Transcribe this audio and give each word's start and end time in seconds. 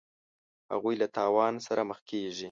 هغوی 0.73 0.95
له 1.01 1.07
تاوان 1.17 1.53
سره 1.67 1.81
مخ 1.89 1.99
کیږي. 2.09 2.39